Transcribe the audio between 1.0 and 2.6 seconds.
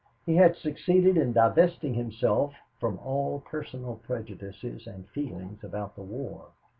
in divesting himself